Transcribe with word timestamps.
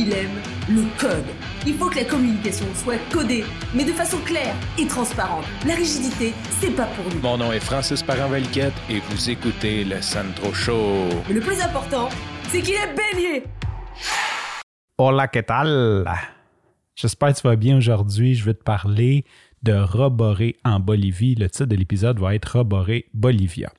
il 0.00 0.12
aime 0.14 0.40
le 0.68 0.84
code. 0.98 1.26
Il 1.66 1.74
faut 1.74 1.90
que 1.90 1.96
la 1.96 2.04
communication 2.04 2.64
soit 2.74 2.98
codée, 3.12 3.44
mais 3.74 3.84
de 3.84 3.92
façon 3.92 4.16
claire 4.24 4.54
et 4.78 4.86
transparente. 4.86 5.44
La 5.66 5.74
rigidité, 5.74 6.32
c'est 6.58 6.74
pas 6.74 6.86
pour 6.86 7.04
nous. 7.12 7.20
Mon 7.20 7.36
nom 7.36 7.52
est 7.52 7.60
Francis 7.60 8.02
Parent-Valquette 8.02 8.72
et 8.88 9.00
vous 9.00 9.28
écoutez 9.28 9.84
le 9.84 10.00
Sandro 10.00 10.54
Show. 10.54 11.08
Mais 11.28 11.34
le 11.34 11.40
plus 11.40 11.60
important, 11.60 12.08
c'est 12.48 12.62
qu'il 12.62 12.74
est 12.74 12.94
bélier. 12.94 13.44
Hola, 14.96 15.28
¿qué 15.28 15.42
tal? 15.42 16.06
J'espère 16.94 17.34
que 17.34 17.40
tu 17.40 17.46
vas 17.46 17.56
bien 17.56 17.76
aujourd'hui. 17.76 18.34
Je 18.34 18.44
vais 18.44 18.54
te 18.54 18.64
parler 18.64 19.26
de 19.62 19.74
Roboré 19.74 20.56
en 20.64 20.80
Bolivie. 20.80 21.34
Le 21.34 21.50
titre 21.50 21.66
de 21.66 21.76
l'épisode 21.76 22.18
va 22.18 22.34
être 22.34 22.56
Roboré 22.56 23.06
Bolivia. 23.12 23.70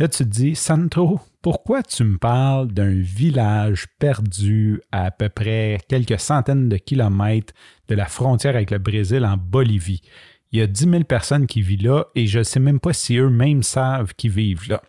Là, 0.00 0.06
tu 0.06 0.18
te 0.18 0.28
dis, 0.28 0.54
Santo, 0.54 1.18
pourquoi 1.42 1.82
tu 1.82 2.04
me 2.04 2.18
parles 2.18 2.68
d'un 2.68 3.00
village 3.00 3.86
perdu 3.98 4.80
à, 4.92 5.10
peu 5.10 5.28
près 5.28 5.80
quelques 5.88 6.20
centaines 6.20 6.68
de 6.68 6.76
kilomètres 6.76 7.52
de 7.88 7.96
la 7.96 8.06
frontière 8.06 8.54
avec 8.54 8.70
le 8.70 8.78
Brésil 8.78 9.24
en 9.24 9.36
Bolivie? 9.36 10.02
Il 10.52 10.60
y 10.60 10.62
a 10.62 10.68
10 10.68 10.88
000 10.88 11.02
personnes 11.02 11.48
qui 11.48 11.62
vivent 11.62 11.82
là 11.82 12.04
et 12.14 12.28
je 12.28 12.38
ne 12.38 12.44
sais 12.44 12.60
même 12.60 12.78
pas 12.78 12.92
si 12.92 13.16
eux-mêmes 13.16 13.64
savent 13.64 14.14
qu'ils 14.14 14.30
vivent 14.30 14.68
là. 14.68 14.82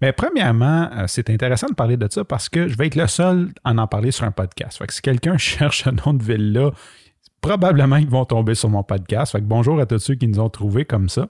Mais 0.00 0.12
premièrement, 0.12 0.88
euh, 0.92 1.04
c'est 1.08 1.28
intéressant 1.28 1.68
de 1.68 1.74
parler 1.74 1.98
de 1.98 2.08
ça 2.10 2.24
parce 2.24 2.48
que 2.48 2.66
je 2.66 2.76
vais 2.78 2.86
être 2.86 2.96
le 2.96 3.06
seul 3.06 3.52
à 3.64 3.72
en 3.72 3.86
parler 3.86 4.12
sur 4.12 4.24
un 4.24 4.32
podcast. 4.32 4.78
Fait 4.78 4.86
que 4.86 4.94
si 4.94 5.02
quelqu'un 5.02 5.36
cherche 5.38 5.86
un 5.86 5.92
nom 5.92 6.14
de 6.14 6.22
ville-là, 6.22 6.70
probablement 7.42 7.96
ils 7.96 8.08
vont 8.08 8.24
tomber 8.24 8.54
sur 8.54 8.70
mon 8.70 8.82
podcast. 8.82 9.32
Fait 9.32 9.40
que 9.40 9.46
bonjour 9.46 9.78
à 9.78 9.84
tous 9.84 9.98
ceux 9.98 10.14
qui 10.14 10.26
nous 10.26 10.40
ont 10.40 10.48
trouvés 10.48 10.86
comme 10.86 11.10
ça. 11.10 11.28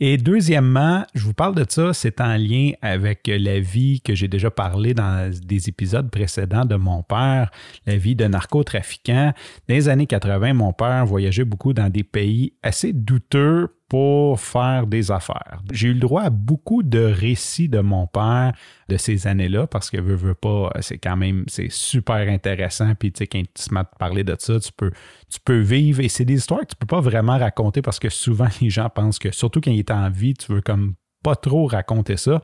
Et 0.00 0.16
deuxièmement, 0.16 1.04
je 1.14 1.24
vous 1.24 1.34
parle 1.34 1.56
de 1.56 1.64
ça, 1.68 1.92
c'est 1.92 2.20
en 2.20 2.36
lien 2.36 2.70
avec 2.82 3.26
la 3.26 3.58
vie 3.58 4.00
que 4.00 4.14
j'ai 4.14 4.28
déjà 4.28 4.50
parlé 4.50 4.94
dans 4.94 5.30
des 5.44 5.68
épisodes 5.68 6.08
précédents 6.08 6.64
de 6.64 6.76
mon 6.76 7.02
père, 7.02 7.50
la 7.84 7.96
vie 7.96 8.14
de 8.14 8.26
narcotrafiquant. 8.26 9.32
Dans 9.68 9.74
les 9.74 9.88
années 9.88 10.06
80, 10.06 10.54
mon 10.54 10.72
père 10.72 11.04
voyageait 11.04 11.44
beaucoup 11.44 11.72
dans 11.72 11.90
des 11.90 12.04
pays 12.04 12.52
assez 12.62 12.92
douteux 12.92 13.74
pour 13.88 14.38
faire 14.38 14.86
des 14.86 15.10
affaires. 15.10 15.62
J'ai 15.72 15.88
eu 15.88 15.94
le 15.94 16.00
droit 16.00 16.22
à 16.22 16.30
beaucoup 16.30 16.82
de 16.82 16.98
récits 16.98 17.70
de 17.70 17.80
mon 17.80 18.06
père 18.06 18.52
de 18.88 18.98
ces 18.98 19.26
années-là 19.26 19.66
parce 19.66 19.88
que 19.88 19.98
veut, 19.98 20.14
veut 20.14 20.34
pas, 20.34 20.70
c'est 20.80 20.98
quand 20.98 21.16
même, 21.16 21.44
c'est 21.46 21.72
super 21.72 22.28
intéressant. 22.28 22.94
Puis 22.94 23.12
tu 23.12 23.18
sais, 23.18 23.26
quand 23.26 23.40
tu 23.40 23.68
te 23.68 23.98
parler 23.98 24.24
de 24.24 24.36
ça, 24.38 24.60
tu 24.60 24.70
peux, 24.76 24.90
tu 25.30 25.40
peux 25.42 25.60
vivre 25.60 26.00
et 26.00 26.08
c'est 26.08 26.26
des 26.26 26.34
histoires 26.34 26.60
que 26.60 26.66
tu 26.66 26.76
peux 26.76 26.86
pas 26.86 27.00
vraiment 27.00 27.38
raconter 27.38 27.80
parce 27.80 27.98
que 27.98 28.10
souvent 28.10 28.48
les 28.60 28.68
gens 28.68 28.90
pensent 28.90 29.18
que, 29.18 29.32
surtout 29.32 29.62
quand 29.62 29.70
il 29.70 29.78
en 29.90 30.10
vie, 30.10 30.34
tu 30.34 30.52
veux 30.52 30.60
comme 30.60 30.94
pas 31.22 31.36
trop 31.36 31.66
raconter 31.66 32.16
ça. 32.16 32.42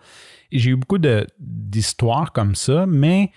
J'ai 0.51 0.71
eu 0.71 0.77
beaucoup 0.77 0.99
d'histoires 1.39 2.33
comme 2.33 2.55
ça, 2.55 2.87
mais 2.87 3.31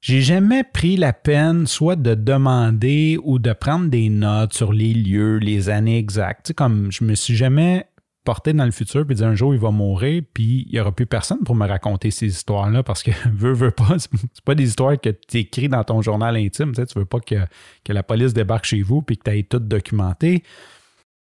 j'ai 0.00 0.22
jamais 0.22 0.64
pris 0.64 0.96
la 0.96 1.12
peine 1.12 1.66
soit 1.66 1.96
de 1.96 2.14
demander 2.14 3.18
ou 3.22 3.38
de 3.38 3.52
prendre 3.52 3.88
des 3.88 4.08
notes 4.08 4.54
sur 4.54 4.72
les 4.72 4.94
lieux, 4.94 5.38
les 5.38 5.68
années 5.68 5.98
exactes. 5.98 6.46
Tu 6.46 6.48
sais, 6.48 6.54
comme 6.54 6.90
je 6.90 7.04
me 7.04 7.14
suis 7.14 7.36
jamais 7.36 7.86
porté 8.24 8.52
dans 8.52 8.64
le 8.64 8.70
futur 8.70 9.06
puis 9.06 9.16
dire 9.16 9.26
un 9.26 9.34
jour 9.34 9.54
il 9.54 9.60
va 9.60 9.70
mourir 9.70 10.22
puis 10.34 10.66
il 10.68 10.74
y 10.74 10.80
aura 10.80 10.92
plus 10.92 11.06
personne 11.06 11.38
pour 11.42 11.54
me 11.54 11.66
raconter 11.66 12.10
ces 12.10 12.26
histoires-là 12.26 12.82
parce 12.82 13.02
que 13.02 13.10
veux, 13.32 13.52
veux 13.52 13.70
pas, 13.70 13.96
c'est 13.98 14.44
pas 14.44 14.54
des 14.54 14.68
histoires 14.68 15.00
que 15.00 15.10
tu 15.10 15.38
écris 15.38 15.68
dans 15.68 15.84
ton 15.84 16.02
journal 16.02 16.36
intime. 16.36 16.72
Tu, 16.72 16.76
sais, 16.80 16.86
tu 16.86 16.98
veux 16.98 17.04
pas 17.04 17.20
que, 17.20 17.36
que 17.84 17.92
la 17.92 18.02
police 18.02 18.32
débarque 18.32 18.64
chez 18.64 18.82
vous 18.82 19.02
puis 19.02 19.16
que 19.18 19.24
tu 19.24 19.36
aies 19.36 19.42
tout 19.42 19.58
documenté. 19.58 20.42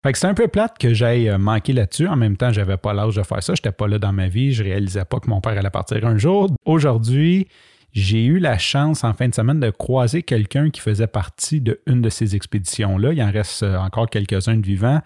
Fait 0.05 0.13
que 0.13 0.19
c'est 0.19 0.27
un 0.27 0.35
peu 0.35 0.47
plate 0.47 0.79
que 0.79 0.95
j'aille 0.95 1.29
euh, 1.29 1.39
manquer 1.39 1.73
là-dessus. 1.73 2.07
En 2.07 2.17
même 2.17 2.37
temps, 2.37 2.53
j'avais 2.53 2.77
pas 2.77 2.93
l'âge 2.93 3.17
de 3.17 3.23
faire 3.23 3.43
ça. 3.43 3.55
J'étais 3.55 3.73
pas 3.73 3.89
là 3.89 3.99
dans 3.99 4.13
ma 4.13 4.29
vie. 4.29 4.53
Je 4.53 4.63
réalisais 4.63 5.05
pas 5.05 5.19
que 5.19 5.29
mon 5.29 5.41
père 5.41 5.59
allait 5.59 5.71
partir 5.71 6.07
un 6.07 6.17
jour. 6.19 6.49
Aujourd'hui, 6.65 7.49
j'ai 7.93 8.25
eu 8.25 8.39
la 8.39 8.59
chance 8.59 9.03
en 9.03 9.13
fin 9.13 9.29
de 9.29 9.35
semaine 9.35 9.59
de 9.59 9.71
croiser 9.71 10.23
quelqu'un 10.23 10.71
qui 10.71 10.81
faisait 10.81 11.07
partie 11.09 11.61
d'une 11.61 12.01
de 12.01 12.11
ces 12.11 12.37
expéditions-là. 12.37 13.13
Il 13.13 13.23
en 13.23 13.31
reste 13.33 13.64
euh, 13.64 13.77
encore 13.79 14.08
quelques-uns 14.08 14.57
de 14.57 14.64
vivants. 14.64 15.01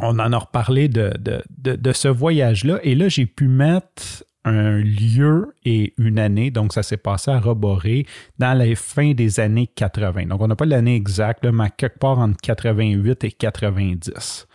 On 0.00 0.18
en 0.20 0.32
a 0.32 0.38
reparlé 0.38 0.88
de, 0.88 1.12
de, 1.18 1.92
ce 1.92 2.06
voyage-là. 2.06 2.78
Et 2.84 2.94
là, 2.94 3.08
j'ai 3.08 3.26
pu 3.26 3.48
mettre 3.48 4.22
un 4.48 4.78
lieu 4.78 5.54
et 5.64 5.94
une 5.98 6.18
année. 6.18 6.50
Donc, 6.50 6.72
ça 6.72 6.82
s'est 6.82 6.96
passé 6.96 7.30
à 7.30 7.40
Roboré 7.40 8.06
dans 8.38 8.56
la 8.56 8.74
fin 8.74 9.12
des 9.12 9.40
années 9.40 9.66
80. 9.66 10.26
Donc, 10.26 10.40
on 10.40 10.48
n'a 10.48 10.56
pas 10.56 10.66
l'année 10.66 10.96
exacte, 10.96 11.44
mais 11.44 11.70
quelque 11.76 11.98
part 11.98 12.18
entre 12.18 12.40
88 12.42 13.24
et 13.24 13.32
90. 13.32 14.46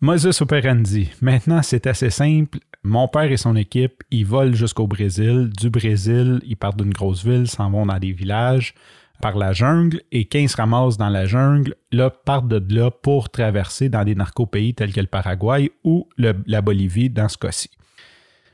Moses 0.00 0.40
operandi. 0.40 1.10
Maintenant, 1.20 1.62
c'est 1.62 1.86
assez 1.86 2.10
simple. 2.10 2.58
Mon 2.82 3.06
père 3.06 3.30
et 3.30 3.36
son 3.36 3.54
équipe, 3.54 4.02
ils 4.10 4.26
volent 4.26 4.54
jusqu'au 4.54 4.88
Brésil. 4.88 5.50
Du 5.56 5.70
Brésil, 5.70 6.40
ils 6.44 6.56
partent 6.56 6.78
d'une 6.78 6.92
grosse 6.92 7.24
ville, 7.24 7.46
s'en 7.46 7.70
vont 7.70 7.86
dans 7.86 7.98
des 7.98 8.10
villages 8.10 8.74
par 9.20 9.38
la 9.38 9.52
jungle 9.52 10.02
et 10.10 10.24
quand 10.24 10.40
ils 10.40 10.48
se 10.48 10.56
ramassent 10.56 10.96
dans 10.96 11.08
la 11.08 11.26
jungle, 11.26 11.76
là, 11.92 12.10
partent 12.10 12.48
de 12.48 12.74
là 12.74 12.90
pour 12.90 13.30
traverser 13.30 13.88
dans 13.88 14.04
des 14.04 14.16
narco-pays 14.16 14.74
tels 14.74 14.92
que 14.92 15.00
le 15.00 15.06
Paraguay 15.06 15.70
ou 15.84 16.08
la 16.18 16.60
Bolivie 16.60 17.08
dans 17.08 17.28
ce 17.28 17.38
cas-ci. 17.38 17.70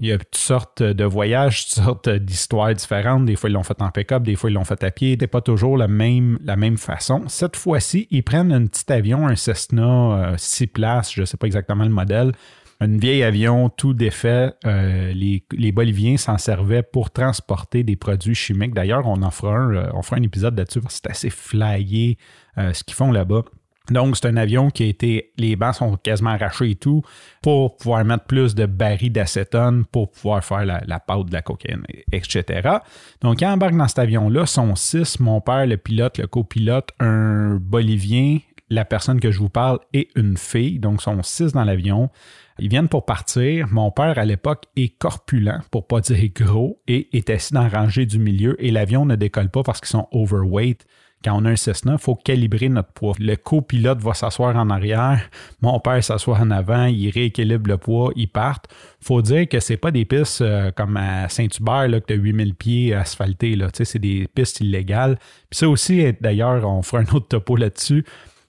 Il 0.00 0.08
y 0.08 0.12
a 0.12 0.18
toutes 0.18 0.36
sortes 0.36 0.82
de 0.82 1.04
voyages, 1.04 1.64
toutes 1.64 1.84
sortes 1.84 2.08
d'histoires 2.08 2.72
différentes. 2.72 3.24
Des 3.24 3.36
fois, 3.36 3.50
ils 3.50 3.52
l'ont 3.52 3.62
fait 3.62 3.80
en 3.82 3.90
pick-up, 3.90 4.22
des 4.22 4.36
fois, 4.36 4.50
ils 4.50 4.54
l'ont 4.54 4.64
fait 4.64 4.82
à 4.84 4.90
pied. 4.90 5.12
C'était 5.12 5.26
pas 5.26 5.40
toujours 5.40 5.76
la 5.76 5.88
même, 5.88 6.38
la 6.44 6.56
même 6.56 6.76
façon. 6.76 7.24
Cette 7.26 7.56
fois-ci, 7.56 8.06
ils 8.10 8.22
prennent 8.22 8.52
un 8.52 8.66
petit 8.66 8.92
avion, 8.92 9.26
un 9.26 9.36
Cessna 9.36 10.34
6 10.36 10.64
euh, 10.64 10.66
places, 10.72 11.12
je 11.14 11.22
ne 11.22 11.26
sais 11.26 11.36
pas 11.36 11.46
exactement 11.46 11.84
le 11.84 11.90
modèle, 11.90 12.32
un 12.80 12.96
vieil 12.96 13.24
avion 13.24 13.70
tout 13.70 13.92
défait. 13.92 14.52
Euh, 14.64 15.12
les, 15.12 15.72
Boliviens 15.72 16.16
s'en 16.16 16.38
servaient 16.38 16.84
pour 16.84 17.10
transporter 17.10 17.82
des 17.82 17.96
produits 17.96 18.36
chimiques. 18.36 18.74
D'ailleurs, 18.74 19.06
on 19.06 19.22
en 19.22 19.30
fera 19.32 19.56
un, 19.56 19.74
euh, 19.74 19.90
on 19.94 20.02
fera 20.02 20.16
un 20.16 20.22
épisode 20.22 20.56
là-dessus 20.56 20.80
c'est 20.88 21.10
assez 21.10 21.30
flyé 21.30 22.18
ce 22.56 22.82
qu'ils 22.82 22.96
font 22.96 23.12
là-bas. 23.12 23.44
Donc, 23.90 24.16
c'est 24.16 24.26
un 24.26 24.36
avion 24.36 24.70
qui 24.70 24.84
a 24.84 24.86
été, 24.86 25.32
les 25.38 25.56
bancs 25.56 25.76
sont 25.76 25.96
quasiment 25.96 26.30
arrachés 26.30 26.70
et 26.70 26.74
tout, 26.74 27.02
pour 27.42 27.76
pouvoir 27.76 28.04
mettre 28.04 28.24
plus 28.24 28.54
de 28.54 28.66
barils 28.66 29.12
d'acétone 29.12 29.84
pour 29.86 30.10
pouvoir 30.10 30.44
faire 30.44 30.64
la, 30.64 31.00
pâte 31.00 31.26
de 31.26 31.32
la 31.32 31.42
cocaïne, 31.42 31.84
etc. 32.12 32.78
Donc, 33.22 33.40
ils 33.40 33.46
embarquent 33.46 33.76
dans 33.76 33.88
cet 33.88 34.00
avion-là, 34.00 34.46
sont 34.46 34.74
six, 34.76 35.20
mon 35.20 35.40
père, 35.40 35.66
le 35.66 35.76
pilote, 35.76 36.18
le 36.18 36.26
copilote, 36.26 36.90
un 37.00 37.56
Bolivien, 37.60 38.38
la 38.70 38.84
personne 38.84 39.20
que 39.20 39.30
je 39.30 39.38
vous 39.38 39.48
parle 39.48 39.78
et 39.94 40.08
une 40.14 40.36
fille, 40.36 40.78
donc 40.78 41.00
sont 41.00 41.22
six 41.22 41.52
dans 41.52 41.64
l'avion. 41.64 42.10
Ils 42.58 42.68
viennent 42.68 42.88
pour 42.88 43.06
partir. 43.06 43.68
Mon 43.70 43.90
père, 43.90 44.18
à 44.18 44.24
l'époque, 44.24 44.64
est 44.76 44.98
corpulent, 44.98 45.60
pour 45.70 45.86
pas 45.86 46.00
dire 46.00 46.28
gros, 46.34 46.80
et 46.86 47.16
est 47.16 47.30
assis 47.30 47.54
dans 47.54 47.62
la 47.62 47.68
rangée 47.68 48.04
du 48.04 48.18
milieu, 48.18 48.62
et 48.62 48.70
l'avion 48.70 49.06
ne 49.06 49.16
décolle 49.16 49.48
pas 49.48 49.62
parce 49.62 49.80
qu'ils 49.80 49.88
sont 49.88 50.08
overweight 50.12 50.84
quand 51.24 51.34
on 51.34 51.44
a 51.44 51.50
un 51.50 51.56
Cessna, 51.56 51.92
il 51.92 51.98
faut 51.98 52.14
calibrer 52.14 52.68
notre 52.68 52.92
poids. 52.92 53.14
Le 53.18 53.36
copilote 53.36 54.00
va 54.00 54.14
s'asseoir 54.14 54.56
en 54.56 54.70
arrière, 54.70 55.20
mon 55.60 55.80
père 55.80 56.02
s'assoit 56.02 56.38
en 56.38 56.50
avant, 56.50 56.86
il 56.86 57.10
rééquilibre 57.10 57.68
le 57.68 57.78
poids, 57.78 58.12
ils 58.16 58.28
partent. 58.28 58.66
faut 59.00 59.22
dire 59.22 59.48
que 59.48 59.60
c'est 59.60 59.76
pas 59.76 59.90
des 59.90 60.04
pistes 60.04 60.42
euh, 60.42 60.70
comme 60.70 60.96
à 60.96 61.28
Saint-Hubert, 61.28 61.88
que 62.00 62.06
tu 62.06 62.12
as 62.12 62.16
8000 62.16 62.54
pieds 62.54 62.94
asphaltés. 62.94 63.56
C'est 63.72 63.98
des 63.98 64.28
pistes 64.32 64.60
illégales. 64.60 65.18
Puis 65.50 65.58
ça 65.58 65.68
aussi, 65.68 66.12
d'ailleurs, 66.20 66.68
on 66.68 66.82
fera 66.82 67.02
un 67.02 67.14
autre 67.14 67.28
topo 67.28 67.56
là-dessus 67.56 68.04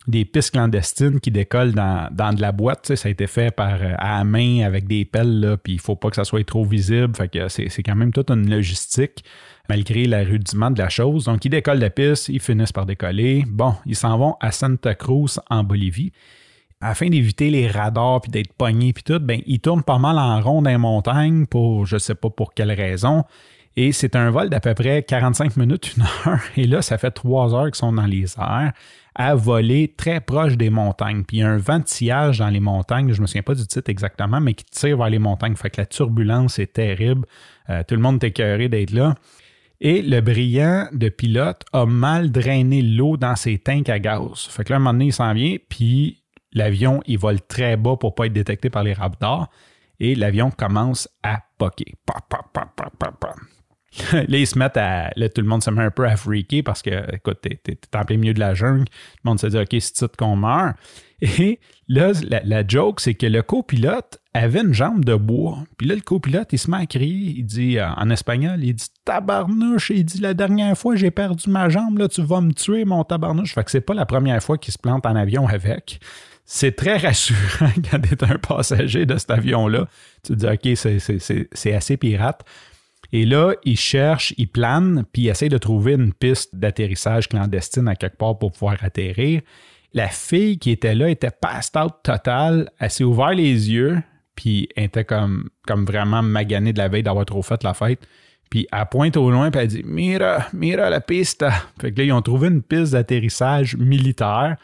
des 0.10 0.26
pistes 0.26 0.52
clandestines 0.52 1.20
qui 1.20 1.32
décollent 1.32 1.74
dans, 1.74 2.10
de 2.12 2.42
la 2.42 2.52
boîte. 2.52 2.96
Ça 2.96 3.08
a 3.08 3.12
été 3.12 3.28
fait 3.28 3.56
par, 3.56 3.82
euh, 3.82 3.94
à 3.98 4.20
la 4.20 4.24
main 4.24 4.64
avec 4.66 4.88
des 4.88 5.06
pelles, 5.06 5.58
puis 5.64 5.74
il 5.74 5.76
ne 5.78 5.82
faut 5.82 5.96
pas 5.96 6.10
que 6.10 6.16
ça 6.16 6.24
soit 6.24 6.46
trop 6.46 6.66
visible. 6.66 7.16
Fait 7.16 7.30
que 7.30 7.48
c'est, 7.48 7.84
quand 7.84 7.96
même 7.96 8.12
toute 8.12 8.32
une 8.32 8.50
logistique, 8.50 9.24
malgré 9.70 10.06
le 10.06 10.18
rudiment 10.24 10.72
de 10.72 10.80
la 10.80 10.90
chose. 10.90 11.26
Donc, 11.26 11.46
ils 11.46 11.50
décollent 11.50 11.80
la 11.80 11.90
piste, 11.90 12.30
ils 12.30 12.40
finissent 12.40 12.72
par 12.72 12.86
décoller. 12.86 13.46
Bon, 13.48 13.76
ils 13.86 13.96
s'en 13.96 14.18
vont 14.18 14.36
à 14.40 14.52
Santa 14.52 14.96
Cruz, 14.96 15.40
en 15.50 15.64
Bolivie. 15.64 16.12
Afin 16.82 17.10
d'éviter 17.10 17.50
les 17.50 17.68
radars 17.68 18.22
puis 18.22 18.32
d'être 18.32 18.54
pognés 18.54 18.94
puis 18.94 19.04
tout, 19.04 19.20
ben, 19.20 19.42
ils 19.46 19.60
tournent 19.60 19.84
pas 19.84 19.98
mal 19.98 20.18
en 20.18 20.40
rond 20.42 20.62
dans 20.62 20.70
les 20.70 20.78
montagnes 20.78 21.46
pour 21.46 21.86
je 21.86 21.98
sais 21.98 22.16
pas 22.16 22.30
pour 22.30 22.54
quelle 22.54 22.72
raison. 22.72 23.26
Et 23.76 23.92
c'est 23.92 24.16
un 24.16 24.32
vol 24.32 24.50
d'à 24.50 24.60
peu 24.60 24.74
près 24.74 25.04
45 25.04 25.58
minutes, 25.58 25.96
une 25.96 26.04
heure. 26.04 26.40
Et 26.56 26.68
là, 26.68 26.82
ça 26.82 26.98
fait 26.98 27.12
trois 27.12 27.54
heures 27.54 27.66
qu'ils 27.66 27.76
sont 27.76 27.94
dans 27.94 28.06
les 28.06 28.34
airs 28.38 28.72
à 29.16 29.36
voler 29.36 29.94
très 29.96 30.22
proche 30.22 30.58
des 30.58 30.70
montagnes. 30.70 31.24
Puis 31.24 31.38
il 31.38 31.40
y 31.42 31.44
a 31.44 31.50
un 31.50 31.58
vent 31.58 31.80
de 31.80 31.88
sillage 31.88 32.40
dans 32.40 32.50
les 32.50 32.60
montagnes, 32.60 33.12
je 33.12 33.18
ne 33.18 33.22
me 33.24 33.28
souviens 33.28 33.44
pas 33.44 33.56
du 33.56 33.66
titre 33.66 33.90
exactement, 33.90 34.40
mais 34.40 34.54
qui 34.54 34.66
tire 34.66 34.98
vers 34.98 35.10
les 35.10 35.20
montagnes. 35.20 35.56
Fait 35.56 35.70
que 35.70 35.82
la 35.82 35.86
turbulence 35.86 36.60
est 36.60 36.74
terrible. 36.74 37.26
Euh, 37.70 37.84
tout 37.88 37.96
le 37.96 38.02
monde 38.02 38.24
est 38.24 38.28
écœuré 38.28 38.70
d'être 38.70 38.92
là. 38.92 39.16
Et 39.82 40.02
le 40.02 40.20
brillant 40.20 40.88
de 40.92 41.08
pilote 41.10 41.64
a 41.72 41.86
mal 41.86 42.32
drainé 42.32 42.82
l'eau 42.82 43.16
dans 43.16 43.36
ses 43.36 43.60
tanks 43.60 43.90
à 43.90 44.00
gaz. 44.00 44.48
Fait 44.50 44.66
que 44.66 44.74
là, 44.74 44.76
un 44.76 44.80
moment 44.80 44.94
donné, 44.94 45.06
il 45.06 45.14
s'en 45.14 45.34
vient, 45.34 45.56
puis 45.70 46.22
l'avion, 46.54 47.02
il 47.06 47.18
vole 47.18 47.42
très 47.42 47.78
bas 47.78 47.96
pour 47.96 48.12
ne 48.12 48.16
pas 48.16 48.26
être 48.26 48.34
détecté 48.34 48.70
par 48.70 48.84
les 48.84 48.94
raptors. 48.94 49.50
Et 50.02 50.16
l'avion 50.16 50.52
commence 50.52 51.10
à 51.24 51.40
poquer. 51.58 51.96
Là, 54.14 54.24
ils 54.28 54.48
se 54.48 54.58
mettent 54.58 54.80
tout 55.34 55.42
le 55.42 55.48
monde 55.48 55.64
se 55.64 55.70
met 55.70 55.84
un 55.84 55.92
peu 55.92 56.06
à 56.06 56.16
freaker 56.16 56.64
parce 56.64 56.82
que, 56.82 57.16
écoute, 57.16 57.40
t'es, 57.42 57.78
en 57.96 58.06
plein 58.06 58.18
milieu 58.18 58.34
de 58.34 58.40
la 58.40 58.54
jungle. 58.54 58.86
Tout 58.86 58.92
le 59.24 59.30
monde 59.30 59.40
se 59.40 59.48
dit, 59.48 59.58
OK, 59.58 59.76
c'est 59.80 59.94
tout 59.98 60.10
qu'on 60.18 60.36
meurt. 60.36 60.76
Et 61.22 61.60
là, 61.88 62.14
la, 62.46 62.68
joke, 62.68 63.02
c'est 63.02 63.14
que 63.14 63.26
le 63.26 63.42
copilote, 63.42 64.20
avait 64.34 64.62
une 64.62 64.74
jambe 64.74 65.04
de 65.04 65.16
bois. 65.16 65.64
Puis 65.78 65.88
là, 65.88 65.96
le 65.96 66.02
copilote, 66.02 66.54
il 66.54 66.60
se 66.60 66.70
met 66.70 66.78
à 66.78 66.86
crier. 66.86 67.34
Il 67.38 67.46
dit, 67.46 67.78
euh, 67.78 67.90
en 67.90 68.10
espagnol, 68.10 68.64
il 68.64 68.74
dit 68.74 68.88
Tabarnouche. 69.04 69.90
Il 69.90 70.06
dit 70.06 70.20
La 70.20 70.34
dernière 70.34 70.78
fois, 70.78 70.96
j'ai 70.96 71.12
perdu 71.12 71.50
ma 71.50 71.68
jambe. 71.70 71.98
Là, 71.98 72.08
tu 72.08 72.22
vas 72.22 72.42
me 72.42 72.54
tuer, 72.54 72.86
mon 72.86 73.04
tabarnouche. 73.04 73.54
Fait 73.54 73.64
que 73.64 73.72
c'est 73.72 73.82
pas 73.82 73.94
la 73.94 74.06
première 74.06 74.42
fois 74.42 74.58
qu'il 74.58 74.72
se 74.72 74.78
plante 74.78 75.06
en 75.06 75.16
avion 75.16 75.48
avec. 75.48 76.00
C'est 76.46 76.76
très 76.76 76.98
rassurant 76.98 77.72
quand 77.92 78.00
tu 78.00 78.14
es 78.14 78.24
un 78.24 78.38
passager 78.38 79.06
de 79.06 79.18
cet 79.18 79.32
avion-là. 79.32 79.88
Tu 80.24 80.36
te 80.36 80.38
dis, 80.38 80.46
OK, 80.46 81.48
c'est 81.54 81.74
assez 81.74 81.98
pirate. 81.98 82.46
Et 83.12 83.26
là, 83.26 83.54
il 83.64 83.78
cherche, 83.78 84.34
il 84.38 84.48
plane, 84.48 85.04
puis 85.12 85.24
il 85.24 85.30
essaie 85.30 85.50
de 85.50 85.58
trouver 85.58 85.94
une 85.94 86.14
piste 86.14 86.56
d'atterrissage 86.56 87.28
clandestine 87.28 87.88
à 87.88 87.96
quelque 87.96 88.18
part 88.18 88.38
pour 88.38 88.52
pouvoir 88.52 88.78
atterrir. 88.82 89.42
La 89.94 90.08
fille 90.08 90.60
qui 90.60 90.72
était 90.72 90.94
là 90.94 91.10
était 91.10 91.32
passed 91.32 91.76
out 91.76 91.94
total. 92.04 92.70
Elle 92.80 92.92
s'est 92.92 93.04
ouvert 93.04 93.32
les 93.32 93.72
yeux, 93.72 94.02
puis 94.36 94.70
elle 94.76 94.86
était 94.86 95.06
comme, 95.06 95.50
comme 95.66 95.86
vraiment 95.86 96.22
maganée 96.22 96.74
de 96.74 96.78
la 96.78 96.88
veille 96.88 97.04
d'avoir 97.04 97.26
trop 97.26 97.42
fait 97.42 97.64
la 97.64 97.74
fête. 97.74 98.08
Puis 98.50 98.68
elle 98.72 98.86
pointe 98.90 99.18
au 99.18 99.32
loin, 99.32 99.50
puis 99.50 99.62
elle 99.62 99.68
dit 99.68 99.84
Mira, 99.84 100.48
mira 100.54 100.90
la 100.90 101.02
piste. 101.02 101.46
Fait 101.82 101.92
que 101.92 102.00
là, 102.00 102.04
ils 102.04 102.14
ont 102.14 102.22
trouvé 102.22 102.48
une 102.50 102.62
piste 102.62 102.94
d'atterrissage 102.94 103.76
militaire. 103.78 104.58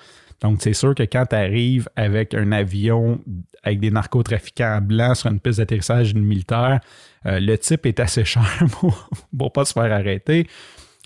Donc, 0.46 0.62
c'est 0.62 0.74
sûr 0.74 0.94
que 0.94 1.02
quand 1.02 1.26
tu 1.26 1.36
arrives 1.36 1.90
avec 1.96 2.36
un 2.36 2.52
avion 2.52 3.20
avec 3.64 3.80
des 3.80 3.90
narcotrafiquants 3.90 4.80
blancs 4.80 5.16
sur 5.16 5.32
une 5.32 5.40
piste 5.40 5.58
d'atterrissage 5.58 6.14
militaire, 6.14 6.82
euh, 7.26 7.40
le 7.40 7.58
type 7.58 7.88
est 7.88 8.00
assez 8.00 8.24
cher 8.26 8.64
pour, 8.74 9.10
ne 9.34 9.50
pas 9.50 9.66
se 9.66 9.74
faire 9.74 9.92
arrêter. 9.92 10.48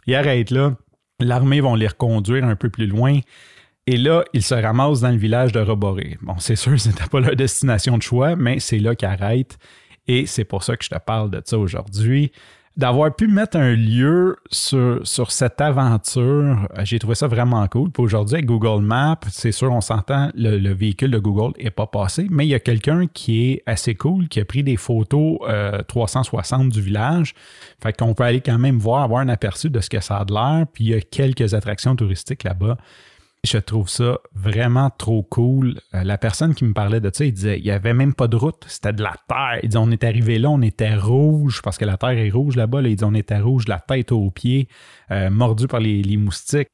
Il 0.07 0.15
arrête 0.15 0.51
là. 0.51 0.75
L'armée 1.21 1.61
vont 1.61 1.75
les 1.75 1.87
reconduire 1.87 2.43
un 2.43 2.57
peu 2.57 2.69
plus 2.69 2.85
loin. 2.85 3.19
Et 3.87 3.95
là, 3.95 4.25
ils 4.33 4.43
se 4.43 4.55
ramassent 4.55 4.99
dans 4.99 5.11
le 5.11 5.17
village 5.17 5.53
de 5.53 5.61
Roboré. 5.61 6.17
Bon, 6.21 6.35
c'est 6.37 6.57
sûr, 6.57 6.77
ce 6.79 6.89
n'était 6.89 7.07
pas 7.07 7.21
leur 7.21 7.37
destination 7.37 7.97
de 7.97 8.03
choix, 8.03 8.35
mais 8.35 8.59
c'est 8.59 8.79
là 8.79 8.93
qu'ils 8.93 9.07
arrêtent. 9.07 9.57
Et 10.05 10.25
c'est 10.25 10.43
pour 10.43 10.63
ça 10.63 10.75
que 10.75 10.83
je 10.83 10.89
te 10.89 10.99
parle 10.99 11.31
de 11.31 11.41
ça 11.45 11.57
aujourd'hui 11.57 12.33
d'avoir 12.77 13.13
pu 13.13 13.27
mettre 13.27 13.57
un 13.57 13.75
lieu 13.75 14.37
sur, 14.51 15.05
sur 15.05 15.31
cette 15.31 15.59
aventure, 15.59 16.67
euh, 16.77 16.85
j'ai 16.85 16.97
trouvé 16.97 17.15
ça 17.15 17.27
vraiment 17.27 17.67
cool. 17.67 17.91
Puis 17.91 18.03
aujourd'hui, 18.03 18.35
avec 18.35 18.45
Google 18.45 18.81
Maps, 18.81 19.19
c'est 19.29 19.51
sûr, 19.51 19.71
on 19.71 19.81
s'entend, 19.81 20.29
le, 20.35 20.73
véhicule 20.73 21.11
de 21.11 21.19
Google 21.19 21.53
n'est 21.61 21.71
pas 21.71 21.87
passé, 21.87 22.27
mais 22.29 22.45
il 22.45 22.49
y 22.49 22.53
a 22.53 22.59
quelqu'un 22.59 23.07
qui 23.07 23.49
est 23.51 23.63
assez 23.65 23.95
cool, 23.95 24.27
qui 24.29 24.39
a 24.39 24.45
pris 24.45 24.63
des 24.63 24.77
photos 24.77 25.39
360 25.87 26.61
euh, 26.61 26.69
du 26.69 26.81
village. 26.81 27.33
Fait 27.81 27.91
qu'on 27.91 28.13
peut 28.13 28.23
aller 28.23 28.41
quand 28.41 28.57
même 28.57 28.77
voir, 28.77 29.03
avoir 29.03 29.21
un 29.21 29.29
aperçu 29.29 29.69
de 29.69 29.81
ce 29.81 29.89
que 29.89 29.99
ça 29.99 30.17
a 30.17 30.25
de 30.25 30.33
l'air. 30.33 30.65
Puis 30.71 30.85
il 30.85 30.89
y 30.91 30.93
a 30.93 31.01
quelques 31.01 31.53
attractions 31.53 31.95
touristiques 31.95 32.43
là-bas. 32.43 32.77
Je 33.45 33.57
trouve 33.57 33.87
ça 33.87 34.19
vraiment 34.33 34.89
trop 34.89 35.23
cool. 35.23 35.79
Euh, 35.93 36.03
la 36.03 36.17
personne 36.17 36.53
qui 36.53 36.65
me 36.65 36.73
parlait 36.73 36.99
de 36.99 37.09
ça, 37.13 37.23
il 37.23 37.33
disait 37.33 37.57
il 37.57 37.63
n'y 37.63 37.71
avait 37.71 37.93
même 37.93 38.13
pas 38.13 38.27
de 38.27 38.35
route, 38.35 38.65
c'était 38.67 38.91
de 38.91 39.01
la 39.01 39.15
terre. 39.27 39.59
Il 39.63 39.69
dit 39.69 39.77
on 39.77 39.91
est 39.91 40.03
arrivé 40.03 40.39
là, 40.39 40.49
on 40.49 40.61
était 40.61 40.95
rouge 40.95 41.61
parce 41.61 41.77
que 41.77 41.85
la 41.85 41.95
terre 41.95 42.17
est 42.17 42.29
rouge 42.29 42.57
là-bas. 42.57 42.81
il 42.81 42.95
dit 42.97 43.03
on 43.03 43.13
était 43.13 43.39
rouge, 43.39 43.67
la 43.67 43.79
tête 43.79 44.11
aux 44.11 44.29
pieds, 44.29 44.67
euh, 45.11 45.29
mordu 45.29 45.67
par 45.67 45.79
les, 45.79 46.17
moustiques. 46.17 46.67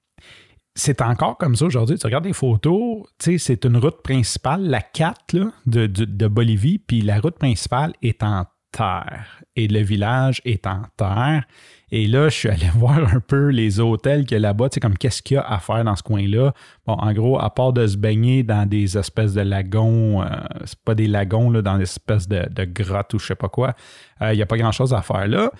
C'est 0.73 1.01
encore 1.01 1.37
comme 1.37 1.55
ça 1.55 1.65
aujourd'hui. 1.65 1.97
Tu 1.97 2.05
regardes 2.07 2.25
les 2.25 2.33
photos, 2.33 3.03
c'est 3.19 3.63
une 3.63 3.77
route 3.77 4.01
principale, 4.01 4.63
la 4.63 4.81
4 4.81 5.35
de, 5.67 5.85
de 5.85 6.27
Bolivie, 6.27 6.79
puis 6.79 7.01
la 7.01 7.19
route 7.19 7.37
principale 7.37 7.93
est 8.01 8.23
en 8.23 8.45
terre 8.75 9.41
et 9.55 9.67
le 9.67 9.79
village 9.79 10.41
est 10.45 10.67
en 10.67 10.81
terre. 10.97 11.45
Et 11.91 12.07
là, 12.07 12.29
je 12.29 12.35
suis 12.35 12.49
allé 12.49 12.67
voir 12.75 12.97
un 12.97 13.19
peu 13.19 13.47
les 13.47 13.79
hôtels 13.79 14.25
qu'il 14.25 14.35
y 14.35 14.37
a 14.37 14.39
là-bas, 14.39 14.69
tu 14.69 14.75
sais, 14.75 14.79
comme 14.79 14.97
qu'est-ce 14.97 15.21
qu'il 15.21 15.35
y 15.35 15.37
a 15.37 15.43
à 15.43 15.59
faire 15.59 15.83
dans 15.83 15.95
ce 15.95 16.03
coin-là? 16.03 16.53
Bon, 16.85 16.93
en 16.93 17.13
gros, 17.13 17.39
à 17.39 17.49
part 17.53 17.73
de 17.73 17.87
se 17.87 17.95
baigner 17.95 18.43
dans 18.43 18.67
des 18.67 18.97
espèces 18.97 19.33
de 19.33 19.41
lagons, 19.41 20.21
euh, 20.21 20.27
c'est 20.65 20.79
pas 20.79 20.95
des 20.95 21.07
lagons, 21.07 21.49
là, 21.49 21.61
dans 21.61 21.77
des 21.77 21.83
espèces 21.83 22.27
de, 22.27 22.65
grottes 22.65 23.13
ou 23.13 23.19
je 23.19 23.27
sais 23.27 23.35
pas 23.35 23.49
quoi, 23.49 23.73
euh, 24.21 24.33
il 24.33 24.35
n'y 24.35 24.41
a 24.41 24.45
pas 24.45 24.57
grand-chose 24.57 24.93
à 24.93 25.01
faire 25.01 25.27
là. 25.27 25.51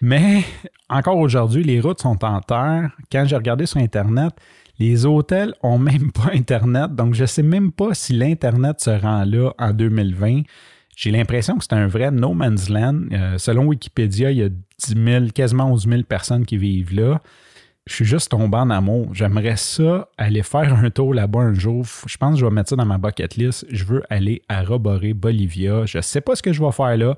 Mais 0.00 0.44
encore 0.88 1.18
aujourd'hui, 1.18 1.64
les 1.64 1.80
routes 1.80 2.00
sont 2.00 2.24
en 2.24 2.40
terre. 2.40 2.90
Quand 3.10 3.24
j'ai 3.26 3.36
regardé 3.36 3.66
sur 3.66 3.80
Internet, 3.80 4.32
les 4.78 5.06
hôtels 5.06 5.54
ont 5.62 5.78
même 5.90 6.12
pas 6.12 6.30
Internet, 6.34 6.94
donc 6.94 7.14
je 7.14 7.24
sais 7.24 7.42
même 7.42 7.72
pas 7.72 7.94
si 7.94 8.12
l'Internet 8.12 8.80
se 8.80 8.90
rend 8.90 9.24
là 9.24 9.52
en 9.58 9.72
2020. 9.72 10.42
J'ai 10.96 11.10
l'impression 11.10 11.56
que 11.56 11.64
c'est 11.64 11.72
un 11.72 11.86
vrai 11.86 12.10
no 12.10 12.34
man's 12.34 12.68
land. 12.68 13.04
Euh, 13.12 13.38
selon 13.38 13.66
Wikipédia, 13.66 14.30
il 14.30 14.38
y 14.38 14.42
a 14.42 14.48
10 14.48 14.56
000, 14.96 15.26
quasiment 15.34 15.72
11 15.72 15.88
000 15.88 16.02
personnes 16.02 16.44
qui 16.44 16.56
vivent 16.56 16.94
là. 16.94 17.20
Je 17.86 17.94
suis 17.94 18.04
juste 18.04 18.30
tombé 18.30 18.56
en 18.56 18.70
amour. 18.70 19.08
J'aimerais 19.14 19.56
ça 19.56 20.08
aller 20.18 20.42
faire 20.42 20.74
un 20.74 20.90
tour 20.90 21.14
là-bas 21.14 21.40
un 21.40 21.54
jour. 21.54 21.84
Je 22.06 22.16
pense 22.18 22.34
que 22.34 22.40
je 22.40 22.44
vais 22.44 22.52
mettre 22.52 22.70
ça 22.70 22.76
dans 22.76 22.84
ma 22.84 22.98
bucket 22.98 23.36
list. 23.36 23.66
Je 23.70 23.84
veux 23.84 24.02
aller 24.10 24.42
à 24.48 24.62
Roboré, 24.62 25.14
Bolivia. 25.14 25.86
Je 25.86 25.98
ne 25.98 26.02
sais 26.02 26.20
pas 26.20 26.36
ce 26.36 26.42
que 26.42 26.52
je 26.52 26.62
vais 26.62 26.72
faire 26.72 26.96
là. 26.96 27.16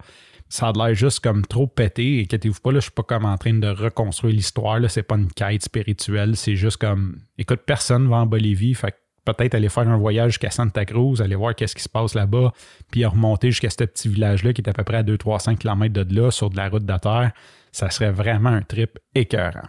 Ça 0.49 0.69
a 0.69 0.73
l'air 0.73 0.95
juste 0.95 1.21
comme 1.21 1.45
trop 1.45 1.67
pété. 1.67 2.23
Inquiétez-vous 2.23 2.61
pas, 2.61 2.73
là, 2.73 2.79
je 2.79 2.85
suis 2.85 2.91
pas 2.91 3.03
comme 3.03 3.25
en 3.25 3.37
train 3.37 3.55
de 3.55 3.69
reconstruire 3.69 4.35
l'histoire. 4.35 4.79
Ce 4.89 5.01
n'est 5.01 5.05
pas 5.05 5.17
une 5.17 5.33
quête 5.33 5.63
spirituelle. 5.63 6.37
C'est 6.37 6.57
juste 6.57 6.77
comme, 6.77 7.19
écoute, 7.39 7.61
personne 7.67 8.09
va 8.09 8.17
en 8.17 8.27
Bolivie. 8.27 8.75
Peut-être 9.25 9.55
aller 9.55 9.69
faire 9.69 9.89
un 9.89 9.97
voyage 9.97 10.33
jusqu'à 10.33 10.51
Santa 10.51 10.85
Cruz, 10.85 11.21
aller 11.21 11.35
voir 11.35 11.55
qu'est-ce 11.55 11.75
qui 11.75 11.83
se 11.83 11.89
passe 11.89 12.15
là-bas, 12.15 12.53
puis 12.91 13.05
remonter 13.05 13.51
jusqu'à 13.51 13.71
ce 13.71 13.85
petit 13.85 14.09
village-là 14.09 14.53
qui 14.53 14.63
est 14.63 14.69
à 14.69 14.73
peu 14.73 14.85
près 14.85 14.99
à 14.99 15.03
200-300 15.03 15.57
km 15.57 15.93
de 15.93 16.15
là, 16.15 16.31
sur 16.31 16.51
de 16.51 16.57
la 16.57 16.69
route 16.69 16.85
de 16.85 16.99
terre. 16.99 17.33
Ça 17.73 17.91
serait 17.91 18.13
vraiment 18.13 18.51
un 18.51 18.63
trip 18.63 18.99
écœurant. 19.15 19.69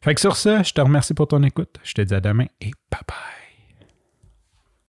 Fait 0.00 0.14
que 0.14 0.20
sur 0.20 0.36
ça, 0.36 0.62
je 0.62 0.72
te 0.72 0.80
remercie 0.80 1.14
pour 1.14 1.28
ton 1.28 1.42
écoute. 1.42 1.76
Je 1.82 1.94
te 1.94 2.02
dis 2.02 2.14
à 2.14 2.20
demain 2.20 2.46
et 2.60 2.72
bye 2.90 3.00
bye. 3.08 3.43